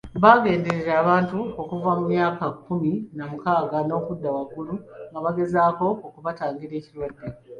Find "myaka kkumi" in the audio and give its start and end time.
2.11-2.93